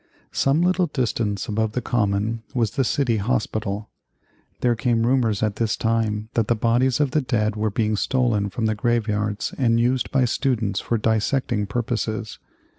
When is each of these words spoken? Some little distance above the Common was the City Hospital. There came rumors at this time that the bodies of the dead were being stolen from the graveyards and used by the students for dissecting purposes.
Some 0.31 0.63
little 0.63 0.87
distance 0.87 1.47
above 1.47 1.73
the 1.73 1.79
Common 1.83 2.41
was 2.55 2.71
the 2.71 2.83
City 2.83 3.17
Hospital. 3.17 3.91
There 4.61 4.75
came 4.75 5.05
rumors 5.05 5.43
at 5.43 5.57
this 5.57 5.77
time 5.77 6.29
that 6.33 6.47
the 6.47 6.55
bodies 6.55 6.99
of 6.99 7.11
the 7.11 7.21
dead 7.21 7.55
were 7.55 7.69
being 7.69 7.95
stolen 7.95 8.49
from 8.49 8.65
the 8.65 8.73
graveyards 8.73 9.53
and 9.59 9.79
used 9.79 10.09
by 10.09 10.21
the 10.21 10.25
students 10.25 10.79
for 10.79 10.97
dissecting 10.97 11.67
purposes. 11.67 12.39